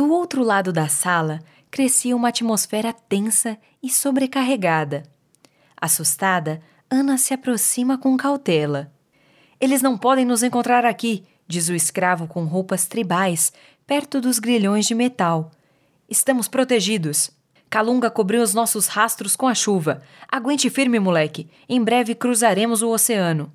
Do 0.00 0.10
outro 0.10 0.42
lado 0.42 0.72
da 0.72 0.88
sala 0.88 1.40
crescia 1.70 2.16
uma 2.16 2.28
atmosfera 2.28 2.90
tensa 2.90 3.58
e 3.82 3.90
sobrecarregada. 3.90 5.02
Assustada, 5.78 6.62
Ana 6.90 7.18
se 7.18 7.34
aproxima 7.34 7.98
com 7.98 8.16
cautela. 8.16 8.90
Eles 9.60 9.82
não 9.82 9.98
podem 9.98 10.24
nos 10.24 10.42
encontrar 10.42 10.86
aqui, 10.86 11.26
diz 11.46 11.68
o 11.68 11.74
escravo 11.74 12.26
com 12.26 12.46
roupas 12.46 12.86
tribais, 12.86 13.52
perto 13.86 14.22
dos 14.22 14.38
grilhões 14.38 14.86
de 14.86 14.94
metal. 14.94 15.50
Estamos 16.08 16.48
protegidos. 16.48 17.30
Calunga 17.68 18.10
cobriu 18.10 18.40
os 18.40 18.54
nossos 18.54 18.86
rastros 18.86 19.36
com 19.36 19.46
a 19.46 19.54
chuva. 19.54 20.00
Aguente 20.26 20.70
firme, 20.70 20.98
moleque. 20.98 21.46
Em 21.68 21.84
breve 21.84 22.14
cruzaremos 22.14 22.80
o 22.80 22.88
oceano. 22.88 23.52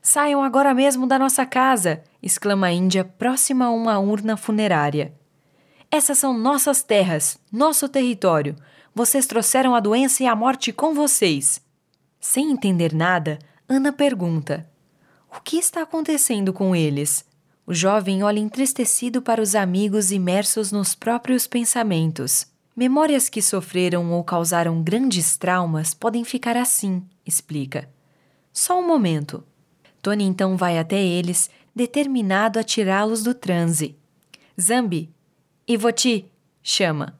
Saiam 0.00 0.42
agora 0.42 0.72
mesmo 0.72 1.06
da 1.06 1.18
nossa 1.18 1.44
casa! 1.44 2.02
exclama 2.22 2.68
a 2.68 2.72
Índia, 2.72 3.04
próxima 3.04 3.66
a 3.66 3.70
uma 3.70 3.98
urna 3.98 4.38
funerária. 4.38 5.12
Essas 5.90 6.18
são 6.18 6.36
nossas 6.36 6.82
terras, 6.82 7.38
nosso 7.50 7.88
território. 7.88 8.56
Vocês 8.94 9.26
trouxeram 9.26 9.74
a 9.74 9.80
doença 9.80 10.22
e 10.22 10.26
a 10.26 10.34
morte 10.34 10.72
com 10.72 10.94
vocês. 10.94 11.60
Sem 12.20 12.50
entender 12.50 12.92
nada, 12.92 13.38
Ana 13.68 13.92
pergunta: 13.92 14.68
O 15.30 15.40
que 15.40 15.56
está 15.56 15.82
acontecendo 15.82 16.52
com 16.52 16.74
eles? 16.74 17.24
O 17.66 17.74
jovem 17.74 18.22
olha 18.22 18.38
entristecido 18.38 19.20
para 19.20 19.42
os 19.42 19.54
amigos 19.54 20.12
imersos 20.12 20.70
nos 20.70 20.94
próprios 20.94 21.46
pensamentos. 21.46 22.46
Memórias 22.76 23.28
que 23.28 23.42
sofreram 23.42 24.12
ou 24.12 24.22
causaram 24.22 24.82
grandes 24.82 25.36
traumas 25.36 25.94
podem 25.94 26.24
ficar 26.24 26.56
assim, 26.56 27.02
explica. 27.24 27.88
Só 28.52 28.78
um 28.78 28.86
momento. 28.86 29.42
Tony 30.00 30.24
então 30.24 30.56
vai 30.56 30.78
até 30.78 31.02
eles, 31.02 31.50
determinado 31.74 32.58
a 32.58 32.62
tirá-los 32.62 33.22
do 33.22 33.34
transe. 33.34 33.96
Zambi, 34.60 35.10
Ivoti, 35.68 36.30
chama. 36.62 37.18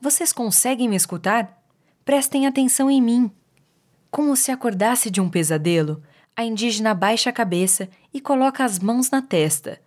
Vocês 0.00 0.32
conseguem 0.32 0.88
me 0.88 0.94
escutar? 0.94 1.60
Prestem 2.04 2.46
atenção 2.46 2.88
em 2.88 3.02
mim. 3.02 3.28
Como 4.08 4.36
se 4.36 4.52
acordasse 4.52 5.10
de 5.10 5.20
um 5.20 5.28
pesadelo, 5.28 6.00
a 6.36 6.44
indígena 6.44 6.94
baixa 6.94 7.30
a 7.30 7.32
cabeça 7.32 7.88
e 8.14 8.20
coloca 8.20 8.64
as 8.64 8.78
mãos 8.78 9.10
na 9.10 9.20
testa. 9.20 9.80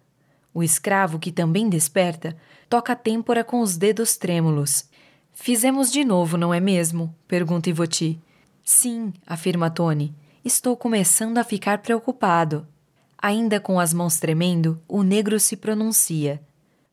O 0.53 0.61
escravo, 0.61 1.17
que 1.17 1.31
também 1.31 1.69
desperta, 1.69 2.36
toca 2.67 2.91
a 2.91 2.97
têmpora 2.97 3.45
com 3.45 3.61
os 3.61 3.77
dedos 3.77 4.17
trêmulos. 4.17 4.89
Fizemos 5.31 5.89
de 5.89 6.03
novo, 6.03 6.36
não 6.36 6.53
é 6.53 6.59
mesmo? 6.59 7.16
pergunta 7.30 7.69
Ivoti. 7.69 8.19
Sim, 8.61 9.14
afirma 9.25 9.69
Tony. 9.69 10.14
Estou 10.43 10.75
começando 10.75 11.38
a 11.38 11.45
ficar 11.45 11.77
preocupado. 11.77 12.67
Ainda 13.17 13.58
com 13.58 13.80
as 13.80 13.93
mãos 13.93 14.19
tremendo, 14.19 14.81
o 14.86 15.02
negro 15.02 15.39
se 15.39 15.55
pronuncia. 15.55 16.41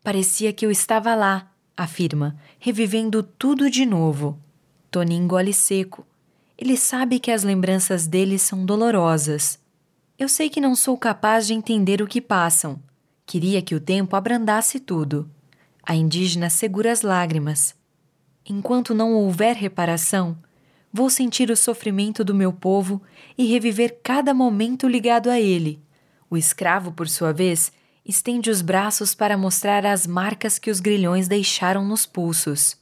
Parecia 0.07 0.53
que 0.53 0.65
eu 0.65 0.71
estava 0.71 1.17
lá, 1.17 1.51
afirma, 1.77 2.39
revivendo 2.61 3.25
tudo 3.25 3.69
de 3.69 3.85
novo. 3.85 4.39
Tony 4.89 5.17
engole 5.17 5.53
seco. 5.53 6.07
Ele 6.57 6.77
sabe 6.77 7.19
que 7.19 7.29
as 7.29 7.43
lembranças 7.43 8.07
dele 8.07 8.39
são 8.39 8.65
dolorosas. 8.65 9.59
Eu 10.17 10.29
sei 10.29 10.49
que 10.49 10.61
não 10.61 10.77
sou 10.77 10.97
capaz 10.97 11.45
de 11.49 11.55
entender 11.55 12.01
o 12.01 12.07
que 12.07 12.21
passam. 12.21 12.79
Queria 13.27 13.61
que 13.61 13.75
o 13.75 13.81
tempo 13.81 14.15
abrandasse 14.15 14.79
tudo. 14.79 15.29
A 15.83 15.97
indígena 15.97 16.51
segura 16.51 16.93
as 16.93 17.03
lágrimas. 17.03 17.75
Enquanto 18.49 18.95
não 18.95 19.12
houver 19.12 19.57
reparação, 19.57 20.39
vou 20.93 21.11
sentir 21.11 21.51
o 21.51 21.57
sofrimento 21.57 22.23
do 22.23 22.33
meu 22.33 22.53
povo 22.53 23.03
e 23.37 23.45
reviver 23.47 23.99
cada 24.05 24.33
momento 24.33 24.87
ligado 24.87 25.29
a 25.29 25.41
ele. 25.41 25.83
O 26.31 26.37
escravo, 26.37 26.93
por 26.93 27.09
sua 27.09 27.33
vez, 27.33 27.73
estende 28.07 28.51
os 28.51 28.62
braços 28.62 29.15
para 29.15 29.37
mostrar 29.37 29.85
as 29.85 30.07
marcas 30.07 30.59
que 30.59 30.71
os 30.71 30.79
grilhões 30.79 31.27
deixaram 31.27 31.85
nos 31.85 32.07
pulsos. 32.07 32.77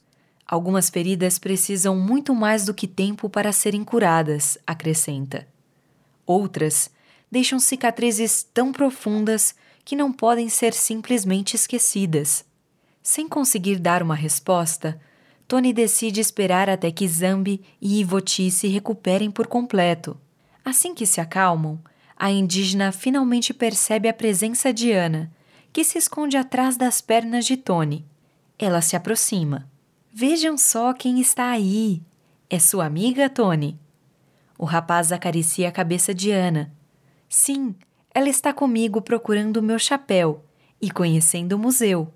Algumas 0.47 0.89
feridas 0.89 1.39
precisam 1.39 1.95
muito 1.95 2.35
mais 2.35 2.65
do 2.65 2.73
que 2.73 2.87
tempo 2.87 3.27
para 3.27 3.51
serem 3.51 3.83
curadas, 3.83 4.57
acrescenta. 4.67 5.47
Outras 6.25 6.91
deixam 7.31 7.59
cicatrizes 7.59 8.43
tão 8.53 8.71
profundas 8.71 9.55
que 9.83 9.95
não 9.95 10.13
podem 10.13 10.47
ser 10.47 10.73
simplesmente 10.73 11.55
esquecidas. 11.55 12.45
Sem 13.01 13.27
conseguir 13.27 13.79
dar 13.79 14.03
uma 14.03 14.15
resposta, 14.15 14.99
Tony 15.47 15.73
decide 15.73 16.21
esperar 16.21 16.69
até 16.69 16.91
que 16.91 17.07
Zambi 17.07 17.63
e 17.81 17.99
Ivoti 17.99 18.49
se 18.51 18.67
recuperem 18.67 19.31
por 19.31 19.47
completo. 19.47 20.17
Assim 20.63 20.93
que 20.93 21.05
se 21.05 21.19
acalmam, 21.19 21.79
a 22.17 22.31
indígena 22.31 22.91
finalmente 22.91 23.53
percebe 23.53 24.07
a 24.07 24.13
presença 24.13 24.73
de 24.73 24.91
Ana, 24.91 25.31
que 25.73 25.83
se 25.83 25.97
esconde 25.97 26.37
atrás 26.37 26.77
das 26.77 27.01
pernas 27.01 27.45
de 27.45 27.57
Tony. 27.57 28.05
Ela 28.57 28.81
se 28.81 28.95
aproxima. 28.95 29.69
Vejam 30.13 30.57
só 30.57 30.93
quem 30.93 31.19
está 31.19 31.49
aí! 31.49 32.01
É 32.49 32.57
sua 32.59 32.85
amiga, 32.85 33.29
Tony? 33.29 33.77
O 34.57 34.63
rapaz 34.63 35.11
acaricia 35.11 35.67
a 35.67 35.71
cabeça 35.71 36.13
de 36.13 36.31
Ana. 36.31 36.71
Sim, 37.27 37.75
ela 38.13 38.29
está 38.29 38.53
comigo 38.53 39.01
procurando 39.01 39.57
o 39.57 39.63
meu 39.63 39.77
chapéu 39.77 40.45
e 40.81 40.89
conhecendo 40.89 41.53
o 41.53 41.59
museu. 41.59 42.13